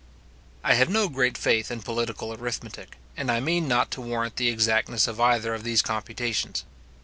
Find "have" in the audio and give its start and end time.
0.73-0.89